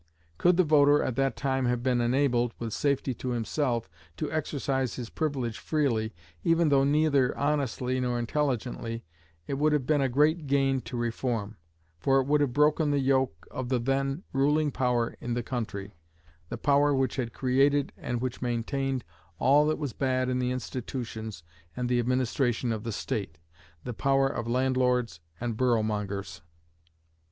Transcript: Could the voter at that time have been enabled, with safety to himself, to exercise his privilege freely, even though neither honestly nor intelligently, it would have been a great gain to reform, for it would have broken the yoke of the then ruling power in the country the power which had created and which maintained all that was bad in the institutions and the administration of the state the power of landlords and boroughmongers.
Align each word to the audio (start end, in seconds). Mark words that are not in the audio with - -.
Could 0.39 0.57
the 0.57 0.63
voter 0.63 1.03
at 1.03 1.15
that 1.17 1.35
time 1.35 1.65
have 1.65 1.83
been 1.83 2.01
enabled, 2.01 2.55
with 2.57 2.73
safety 2.73 3.13
to 3.13 3.29
himself, 3.29 3.87
to 4.17 4.31
exercise 4.31 4.95
his 4.95 5.11
privilege 5.11 5.59
freely, 5.59 6.11
even 6.43 6.69
though 6.69 6.83
neither 6.83 7.37
honestly 7.37 7.99
nor 7.99 8.17
intelligently, 8.17 9.03
it 9.45 9.59
would 9.59 9.73
have 9.73 9.85
been 9.85 10.01
a 10.01 10.09
great 10.09 10.47
gain 10.47 10.81
to 10.89 10.97
reform, 10.97 11.55
for 11.99 12.19
it 12.19 12.25
would 12.25 12.41
have 12.41 12.51
broken 12.51 12.89
the 12.89 12.97
yoke 12.97 13.45
of 13.51 13.69
the 13.69 13.77
then 13.77 14.23
ruling 14.33 14.71
power 14.71 15.15
in 15.21 15.35
the 15.35 15.43
country 15.43 15.93
the 16.49 16.57
power 16.57 16.95
which 16.95 17.17
had 17.17 17.31
created 17.31 17.93
and 17.95 18.21
which 18.21 18.41
maintained 18.41 19.03
all 19.37 19.67
that 19.67 19.77
was 19.77 19.93
bad 19.93 20.29
in 20.29 20.39
the 20.39 20.49
institutions 20.49 21.43
and 21.77 21.87
the 21.87 21.99
administration 21.99 22.71
of 22.71 22.83
the 22.83 22.91
state 22.91 23.37
the 23.83 23.93
power 23.93 24.27
of 24.27 24.47
landlords 24.47 25.19
and 25.39 25.55
boroughmongers. 25.57 26.41